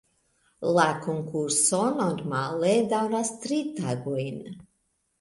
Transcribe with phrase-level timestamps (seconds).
[0.77, 4.45] La konkurso normale daŭras tri tagojn.